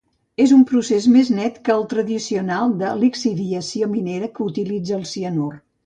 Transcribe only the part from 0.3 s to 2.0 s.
És un procés més net que el